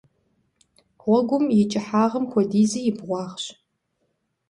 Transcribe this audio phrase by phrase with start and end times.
[1.01, 3.45] Гъуэгум и кӀыхьагъым хуэдизи и бгъуагъщ.